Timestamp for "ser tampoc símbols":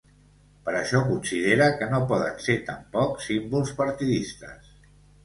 2.45-3.75